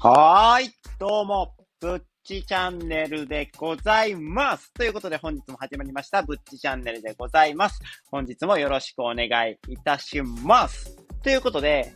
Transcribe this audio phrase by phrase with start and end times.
[0.00, 4.72] はーい、どうも、ぶっちチャンネルでございます。
[4.72, 7.80] ということで本日も始まりました、ぶっちチャンネルでございます。
[8.08, 10.96] 本日もよろしくお願いいたします。
[11.24, 11.92] ということで、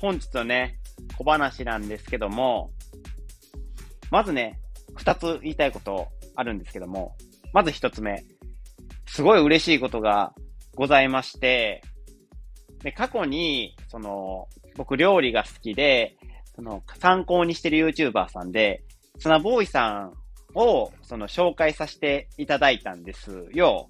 [0.00, 0.80] 本日のね、
[1.16, 2.72] 小話なんですけども、
[4.10, 4.58] まずね、
[4.96, 7.14] 二つ言いたいことあるんですけども、
[7.52, 8.24] まず一つ目、
[9.06, 10.34] すごい嬉しいことが
[10.74, 11.82] ございまして、
[12.82, 16.16] で、過去に、その、僕料理が好きで、
[16.54, 18.82] その、参考にしてる YouTuber さんで、
[19.18, 20.12] ツナボーイさん
[20.54, 23.88] を、その、紹介させていただいたんですよ。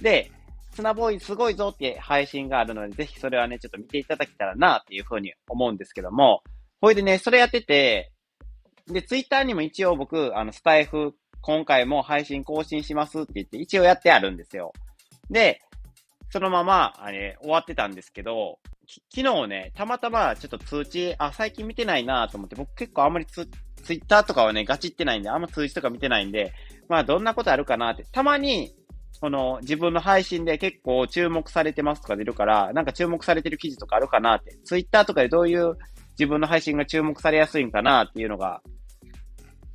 [0.00, 0.30] で、
[0.72, 6.42] ツナボーイすごいぞって配信があるので、ぜひそれはね、ちょっと見ていただけたらなっていうふうに思うんですけども、
[6.80, 8.10] ほいでね、それやってて、
[8.86, 14.72] で、ツイッターにも一応僕、あの、スタイフ、今回も配信更新しますって言って、一応やってあるんですよ。
[15.30, 15.60] で、
[16.30, 23.48] そのまま、あれ、終わってたんですけど、昨日ね、たまたまちょっと通知、あ、最近見てないなと思って、僕結構あんまりツ
[23.82, 26.52] ツイッターとかはね、ガチってないんで、あんま通知とか見てないんで、
[26.88, 28.74] まあどんなことあるかなって、たまに、
[29.20, 35.76] この自分の配信で結構注目されてますとか出るから、なんか注目されてる記事とかあるかなって、ツイッターとかでどういう
[36.18, 38.62] 自分の配信が注目されやすいんかなっていうのが、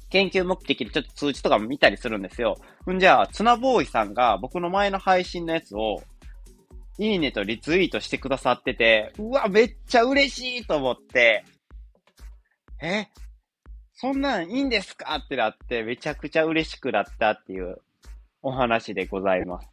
[0.09, 2.57] 研究目的でちょっと通知とかも見たりするんですよ。
[2.91, 6.01] んじゃあ、ツナボーイさんが僕の前の配信のやつを、
[6.99, 11.45] いいねとリツイートしてくださってて、うわ、めっちゃ嬉しいと思って、
[12.81, 13.07] え、
[13.93, 15.15] そんなんいいんですか？
[15.15, 17.77] ってなって、めちゃくちゃ嬉しくなったっていう
[18.41, 19.67] お話でございます。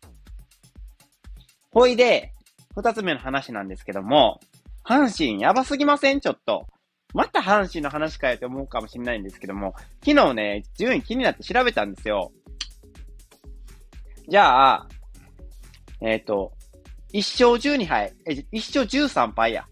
[1.71, 2.33] ほいで、
[2.77, 4.41] 二つ目の話なんですけども、
[4.85, 6.21] 阪神やばすぎません？
[6.21, 6.67] ちょっと。
[7.15, 12.33] また阪神の話かよって思うかもしれないんですけども、昨日ね、順位気になって調べたんですよ。
[14.29, 14.89] じゃあ、
[16.01, 16.53] えっ、ー、と、
[17.15, 18.13] 1勝12敗。
[18.27, 19.65] え、1勝13敗や。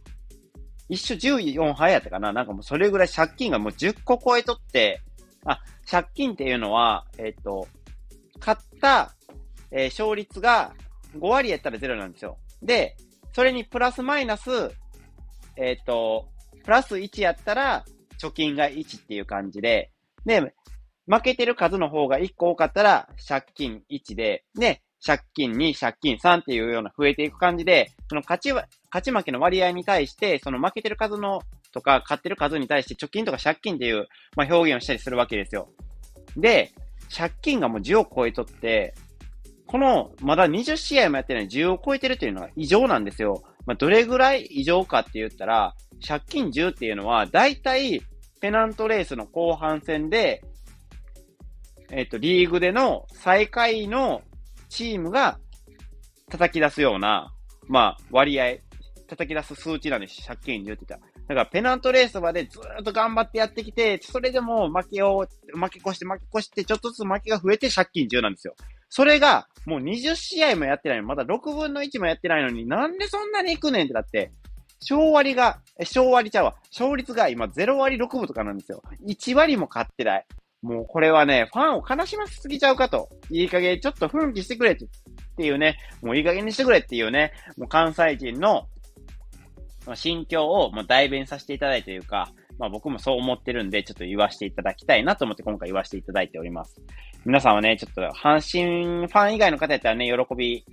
[0.88, 5.02] 1勝14敗やったかななんかもうそれぐらい借金がもう10個超えとって、
[5.44, 7.66] あ、借金っていうのは、えっ、ー、と、
[8.38, 9.12] 買った、
[9.72, 10.72] えー、勝率が
[11.18, 12.38] 5割やったら0なんですよ。
[12.62, 12.96] で、
[13.32, 14.70] それにプラスマイナス、
[15.56, 16.28] えっ、ー、と、
[16.62, 17.84] プラス1やったら
[18.20, 19.90] 貯金が1っていう感じで、
[20.24, 20.54] で、
[21.06, 28.66] 負けてる数の方が1個多かったら借金1で、で、借金2、借金3っていうような増えていく感じで、その勝ち、勝
[29.02, 31.42] ち負けの割合に対して、その負けてる数の
[31.72, 35.68] とか、勝ってる数に対して貯金とか借金っていう、まあ、表現をしたりするわけですよ。
[36.36, 36.72] で、
[37.14, 38.94] 借金がもう10を超えとって、
[39.66, 43.42] この、まだ20試合もやってない10を超えてるっていうのは異常なんですよ。
[43.66, 45.74] まあ、どれぐらい異常かって言ったら、
[46.06, 48.02] 借金10っていうのは、だいたい
[48.40, 50.42] ペナントレースの後半戦で、
[51.90, 54.22] えっ、と、リーグでの最下位の
[54.72, 55.38] チームが
[56.30, 57.32] 叩き出すような、
[57.68, 58.56] まあ、割合、
[59.06, 60.26] 叩き出す数値なんです。
[60.26, 61.12] 借金10って言ったら。
[61.28, 68.54] だから、ペナントレースまでずっと頑張ってやってきて、それでも負けを、負け越して負け越して、ちょっとずつ負けが増えて借金10なんですよ。
[68.88, 74.32] それが、もう20試合もやってないのまだ6分の1もやってないのに、なんでそんなに行くねんってなって、
[74.80, 76.56] 勝割が、え、勝割ちゃうわ。
[76.70, 78.82] 勝率が今0割6分とかなんですよ。
[79.06, 80.26] 1割も勝ってない。
[80.62, 83.08] もうこれはね、ファンを悲しませすぎちゃうかと。
[83.30, 88.68] いい加減ちょっと奮起してくれっていうね、もういい加減にしてくれっていうね、もう関西人の
[89.94, 96.80] 心境をもう代弁させていただいてというか、まあ僕もそう思ってるんで、ちょっと言わせていただきたいなと思って今回言わせていただいております。
[97.24, 100.64] 皆さんはね、ちょっと阪神ファン以外の方やったらね、喜び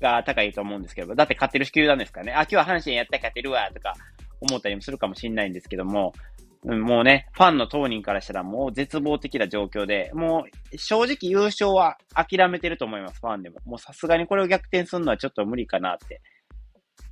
[0.00, 3.94] が高いと思うんですけど、だって勝ってる球団ですからね、あ、今日は阪神やったら勝てるわ、とか
[4.40, 6.12] 思ったりもするかもしれないんですけども、
[6.64, 13.56] もうね、ファンの当人からしたらもう絶望的な状況で、もう正直優勝は諦めてると思います、ファンでも。
[13.66, 16.22] もうさすがにこれを逆転するのはちょっと無理かなって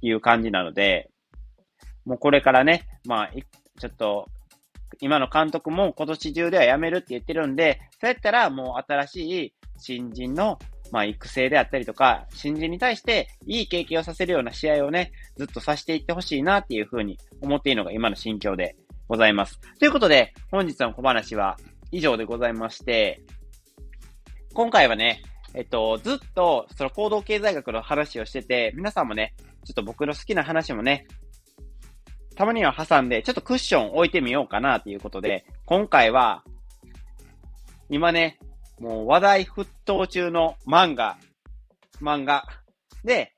[0.00, 1.10] いう感じなので、
[2.06, 3.30] もうこれからね、まあ、
[3.78, 4.26] ちょっと、
[5.00, 10.58] 今の監督も今年中では辞めるって言ってるんで、そうやったらもう新しい新人の
[10.92, 18.76] まあ、育成であったりとか、新人に対していい経験をさせるような試合をね、ずっとさせていってほしいなっていうふうに思っているのが今の心境で
[19.12, 19.60] ございます。
[19.78, 21.58] ということで、本日の小話は
[21.90, 23.20] 以上でございまして、
[24.54, 25.22] 今回はね、
[25.52, 29.34] えっと、ずっと、その行動経済学の話をしてて、皆さんもね、
[29.66, 31.06] ちょっと僕の好きな話もね、
[32.36, 36.42] たまには挟んで、ちょっとクッション置いてみようかなということで、今回は、
[37.90, 38.38] 今ね、
[38.80, 41.18] もう話題沸騰中の漫画、
[42.00, 42.46] 漫画
[43.04, 43.34] で、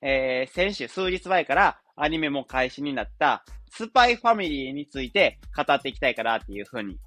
[0.00, 6.98] えー、先週数日前からアニメも開始になったスパイファミリーについて語っていきたいかなっていうふうに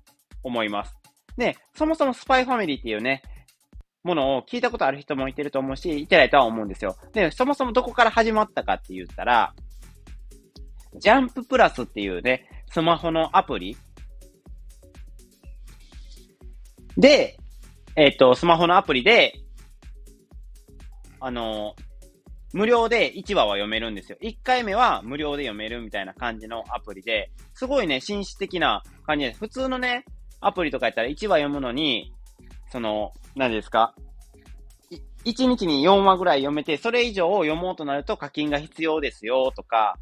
[0.43, 0.95] 思います。
[1.37, 3.23] で、そもそもスパイファミリーっていうね、
[4.03, 6.95] ものを聞いたことある人もいてると思うし、いてないとは思うんですよ。
[7.13, 9.53] で、そもそもどこから始まったかって言ったら、
[10.95, 13.77] ジャンププラスっていうね、スマホのアプリ
[16.97, 17.37] で、
[17.95, 19.33] えっ、と、スマホのアプリで、
[21.19, 21.75] あの、
[22.53, 24.17] 無料で1話は読めるんですよ。
[24.21, 29.39] 1回目は無料で読めるみたいな感じのアプリで、すごいね、紳士的な感じです。
[29.39, 30.05] 普通のね、
[30.39, 32.13] アプリとかやったら1話読むのに、
[32.71, 33.95] その、何ですか
[35.25, 39.95] 1日に4話ぐらい読めて、それ以上を読もうとなると課金が必要ですよとか、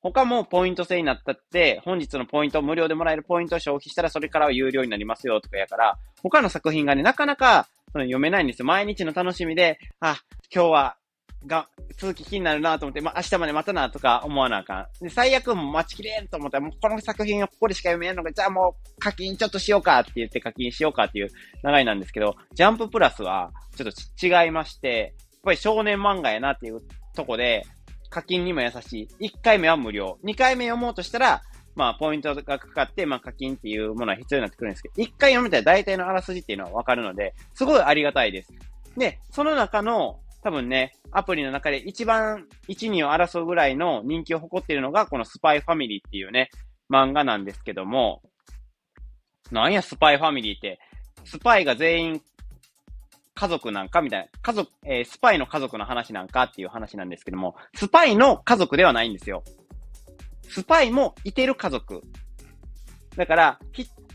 [0.00, 8.66] 他もポイント制になったって、本日のポイント、無料でもらえるポイントを消費したらそれからは有料になりますよとかやから、他の作品がね、なかなかその読めないんですよ。
[8.66, 10.18] 毎日の楽しみで、あ、
[10.54, 10.96] 今日は
[11.46, 15.04] が、続き気になるなと思って、まあ、明日まで待たなとか思わなあかん。
[15.04, 21.28] で、最悪も待ちきれんと思ったら、もうこの作品はここでしか読めんのか、じゃあもう課金ちょっとしようかって言って課金しようかっていう
[21.64, 26.80] 流れなんですけど、ジャンププラスはちょっと違いまして、やっぱり少年漫画やなっていう
[27.14, 27.64] とこで、
[28.10, 29.26] 課金にも優しい。
[29.28, 30.18] 1回目は無料。
[30.24, 31.42] 2回目読もうとしたら、
[31.78, 38.52] まあ、ポイントがかかって、まあ、課金っていうものは必要になってくるんですけど、1回読めたら大体のあらすじっていうのはわかるので、すごいありがたいです。
[38.96, 46.50] で、その中の、多分ね、アプリの中で一番一二を争うぐらいの人気を誇っているのが、このスパイファミリーっていうね、
[46.90, 48.22] 漫画なんですけども、
[49.50, 50.78] なんやスパイファミリーって、
[51.24, 52.22] スパイが全員
[53.34, 59.44] 家族なんかみたいな、家族、えー、スパイの家族の話なんかっていう話なんですけども、スパイの家族ではないんですよ。
[60.48, 62.02] スパイもいてる家族。
[63.16, 63.58] だから、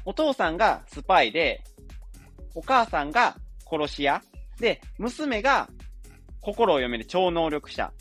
[0.06, 1.64] お父さんがスパイで、
[2.56, 3.36] お母さんが
[3.66, 4.22] 殺し屋。
[4.60, 5.70] で、娘が
[6.44, 7.92] 心を読める超能力者。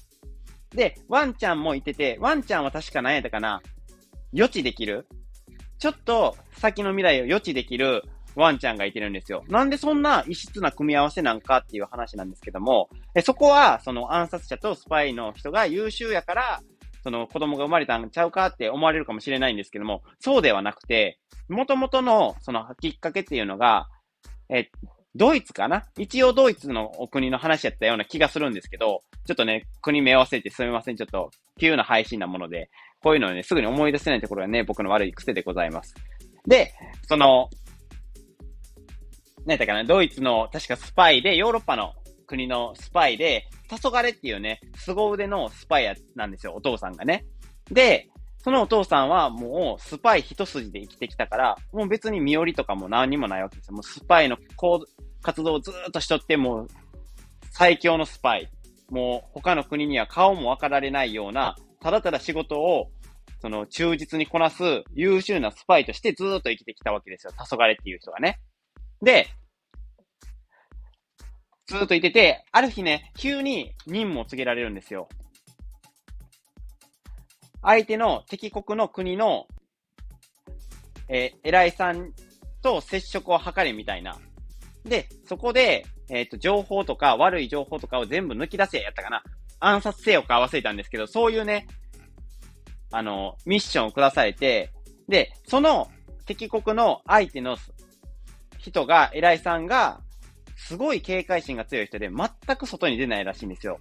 [0.70, 3.62] で、ワンちゃんもいてて、ワンちゃんは確か何やったかな？
[4.32, 5.06] 予知できる？
[5.78, 8.02] ちょっと先の未来を予知できる
[8.34, 9.44] ワンちゃんがいてるんですよ。
[9.48, 16.62] なんでそんな異質な組み合わせなんかっていう話なんですけども、えそこは、その暗殺者とスパイの人が優秀やから、
[17.02, 21.18] その子供が生まれたんちゃうかって思われるかもしれないんですけども、そうではなくて、
[21.48, 23.88] 元々のそのきっかけっていうのが、
[24.48, 24.70] え、
[25.14, 25.84] ドイツかな？
[25.98, 30.96] 一応ドイツの国の話やったような気がするんですけど、ちょっとね、国名忘れてすみません。
[30.96, 31.30] ちょっと
[31.60, 32.70] 急な配信なもので、
[33.02, 35.94] こういうのをね、すぐに思い出せないところはね、僕の悪い癖でございます。
[36.46, 36.72] で、
[37.08, 37.50] その、
[39.44, 41.92] 何やったかな、ドイツの確かスパイで、ヨーロッパの
[42.26, 47.26] 国のスパイで、黄昏っていうね、凄腕のスパイなんですよ、お父さんがね。
[47.70, 48.08] で、
[48.44, 53.74] そのお父さんはもうスパイ一筋で生きてきたから、もう別に身寄りとかも何にもないわけですよ。
[53.74, 54.36] もうスパイの
[55.22, 56.68] 活動をずっとしとって、もう
[57.52, 58.50] 最強のスパイ。
[58.90, 62.90] もう他の国には顔も分かられないような、ただただ仕事を
[63.40, 67.32] その忠実にこなす優秀なスパイとしてずっと生きてきたわけですよ。
[67.32, 68.40] 黄昏っていう人がね。
[69.02, 69.28] で、
[71.66, 75.08] ずっといてて、ある日ね、急に任務を告げられるんですよ。
[77.62, 79.46] 相手の敵国の国の、
[81.08, 82.12] えー、偉いさん
[82.62, 84.18] と接触を図れみたいな。
[84.84, 89.22] で、そこで、えっ、ー、と、情報とか悪い情報とかを全部抜き出せやったかな。
[89.60, 91.68] 暗殺せよか忘れたんですけど、そういうね、
[92.90, 94.72] あの、ミッションを下されて、
[95.08, 95.88] で、その
[96.26, 97.56] 敵国の相手の
[98.58, 100.00] 人が、偉いさんが、
[100.56, 103.78] すごい警戒心が強い人で、全く外に出ないらしいんですよ。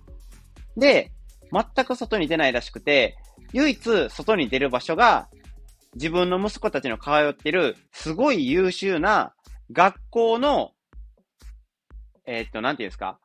[0.78, 1.12] で、
[1.52, 3.18] 全く外に出ないらしくて、
[3.54, 5.30] 唯一外に出る場所が、
[5.96, 9.34] 自分の息子たちの通ってる、すごい優秀な
[9.72, 10.72] 学校の、
[12.26, 13.20] えー、っと、なんていうんですか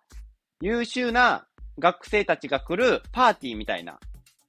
[0.60, 1.46] 優秀な
[1.78, 3.98] 学生たちが来るパーティーみたいな。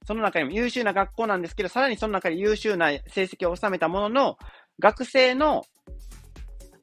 [0.05, 4.37] その中にも優秀な学校なんですけど、さらにその中で優秀な成績を収めたものの、
[4.79, 5.65] 学生の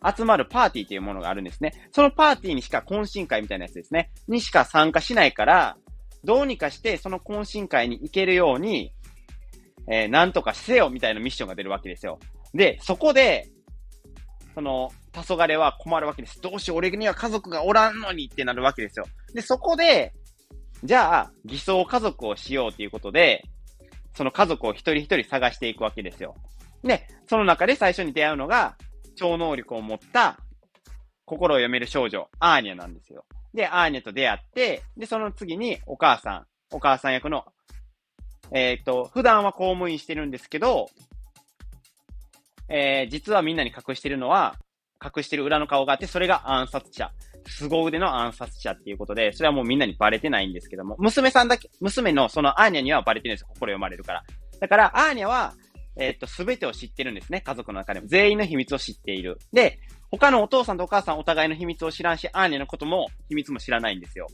[0.04, 1.72] 集まるパーティーっていうものがあるんですね。
[1.92, 4.10] そのパーティーにしか懇親会みたいなやつですね。
[4.28, 5.76] にしか参加しないから、
[6.24, 8.92] どうにかしてその懇親会に行けるように、
[9.88, 12.18] えー、なんとかせよみたいなミッションが出るわけですよ。
[12.54, 13.50] で、そこで、
[14.54, 16.40] その、黄昏は困るわけです。
[16.40, 19.06] どうしよう、俺には家族がおらんのにってなるわけですよ。
[19.34, 20.12] で、そこで、
[20.84, 23.44] じゃあ、偽装家族をしようということで、
[24.16, 26.36] その家族を一人一人探していくわけですよ。
[26.82, 28.76] で、その中で最初に出会うのが、
[29.16, 30.38] 超能力を持った
[31.24, 33.24] 心を読める少女、アーニャなんですよ。
[33.54, 37.44] で、アーニャと出会って、で、その次にお母さん、お母さん役の、
[38.52, 40.90] えっ、ー、と、普段は公務員してるんですけど、
[42.68, 44.56] えー、実はみんなに隠してるのは、
[45.02, 47.11] 隠してる裏の顔があって、それが暗殺者。
[47.46, 53.49] 凄腕の暗殺者っていうことで、それはもうみんなにバレてないんですけども、娘さんだけ、娘のそのアーニャにはバレてるんですよ。
[53.49, 54.23] 心読まれるから。
[54.61, 55.52] だから、アーニャは、
[55.96, 57.40] え、っと、すべてを知ってるんですね。
[57.40, 58.06] 家族の中でも。
[58.06, 59.38] 全員の秘密を知っている。
[59.52, 59.78] で、
[60.10, 64.26] 他のお父さんとお母さんお互いの秘密を知らんし、アーニのことも秘密も知らないんですよ。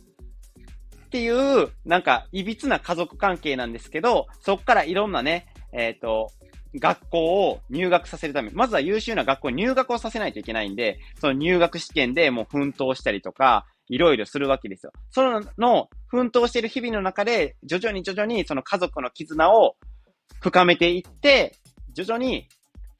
[1.06, 6.30] っていう、なんか、いびつな家族関係なんですけど、そっからいろんなね、えっ、と、
[6.76, 14.92] 学校を入学させるため、まずは優秀な学校に入学をさせないといけないんで、その入学試験でもう奮闘したりとか、いろいろするわけですよ。
[15.10, 19.76] その、の、奮闘している日々の中で、徐々に徐々にその家族の絆を
[20.40, 21.56] 深めていって、
[21.92, 22.48] 徐々に、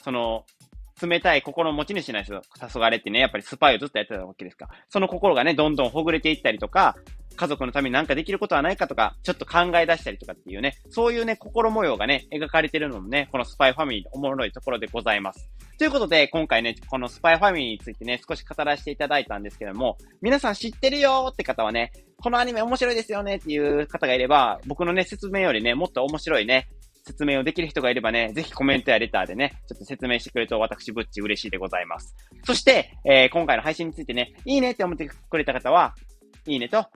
[0.03, 0.45] その、
[1.01, 2.43] 冷たい心持ち主なんですよ。
[2.59, 4.73] 黄昏ってね、やっぱりスパイをずっとやってたわけですから。
[4.89, 6.97] その心がね、どんどんほぐれていったりとか、
[7.37, 15.49] 家族のために何かできることはないかとか、ちょっと考え出したりとかっていうね、そういうね、心模様がね、描かれてるのもね、このスパイファミリーのおもろいところでございます。
[15.79, 26.69] ということで、今回ね、このスパイファミリーについてね、少し語らせていただいたんですけども、皆さん知ってるよって方はね、このアニメ面白いですよねっていう方がいれば、僕のね、説明よりね、もっと面白いね、
[27.11, 32.15] 説明をできる人がいればね、ぜひコメントやレターでね、ちょっと説明してくれると私、ぶっち嬉しいでございます。
[32.45, 35.95] そして、えー、今回の配信についてね、いいねって思ってくれた方は、
[36.47, 36.87] いいねと、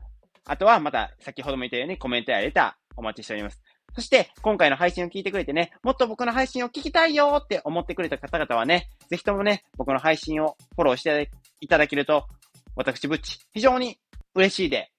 [0.47, 3.61] あとはまた先ほども言ったようにコメントやレターお待ちしております。
[3.94, 11.30] そして、今回の配信を聞いてくれてね、もっと僕の配信を聞きたいよって思ってくれた方々はね、ぜひともね、僕の配信をフォローして
[11.61, 12.26] いただけると、
[12.76, 13.99] 私、ぶっち、非常に
[14.35, 14.90] 嬉しいで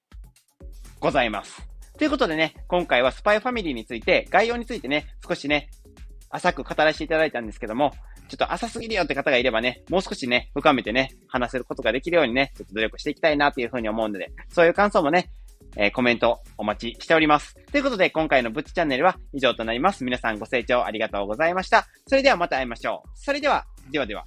[1.00, 1.75] ございます。
[1.98, 5.70] ということでね、今回はスパイファミリーについて、概要についてね、少しね、
[6.30, 7.94] 浅く語らせていただいたんですけども、
[8.28, 15.30] ちょっと浅すぎるよって方がいればね、もう少しね、深めてね、話せることができるようにね、ちょっと努力していきたいなというふうに思うので、そういう感想もね、
[15.78, 17.56] えー、コメントお待ちしております。
[17.72, 20.04] ということで、今回のブッチチャンネルは以上となります。
[20.04, 21.88] 皆さんご清聴ありがとうございました。
[22.08, 23.10] それではまた会いましょう。
[23.16, 24.26] それでは、ではでは。